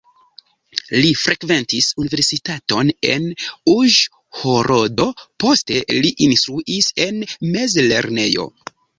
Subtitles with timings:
[0.99, 3.27] Li frekventis universitaton en
[3.73, 5.05] Uĵhorodo,
[5.43, 7.21] poste li instruis en
[7.57, 8.47] mezlernejo.